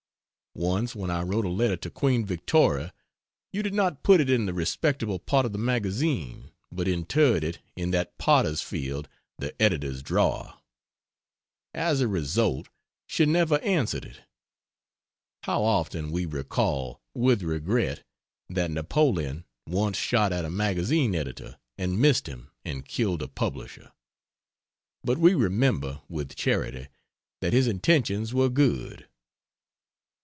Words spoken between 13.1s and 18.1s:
never answered it. How often we recall, with regret,